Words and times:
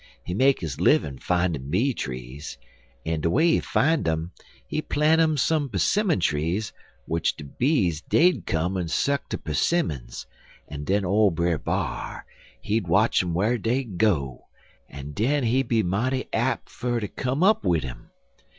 He 0.23 0.33
make 0.33 0.61
his 0.61 0.81
livin' 0.81 1.19
findin' 1.19 1.69
bee 1.69 1.93
trees, 1.93 2.57
en 3.05 3.21
de 3.21 3.29
way 3.29 3.49
he 3.51 3.59
fine 3.59 4.07
um 4.07 4.31
he 4.65 4.81
plant 4.81 5.21
'im 5.21 5.37
some 5.37 5.69
'simmon 5.75 6.19
trees, 6.19 6.73
w'ich 7.07 7.35
de 7.37 7.43
bees 7.43 8.01
dey'd 8.09 8.47
come 8.47 8.73
ter 8.77 8.87
suck 8.87 9.29
de 9.29 9.37
'simmons 9.53 10.25
en 10.67 10.85
den 10.85 11.05
ole 11.05 11.29
Brer 11.29 11.59
B'ar 11.59 12.25
he'd 12.61 12.87
watch 12.87 13.21
um 13.23 13.35
whar 13.35 13.59
dey'd 13.59 13.99
go, 13.99 14.47
en 14.89 15.11
den 15.11 15.43
he'd 15.43 15.67
be 15.67 15.83
mighty 15.83 16.27
ap' 16.33 16.67
fer 16.67 16.99
ter 16.99 17.05
come 17.05 17.43
up 17.43 17.63
wid 17.63 17.85
um. 17.85 18.09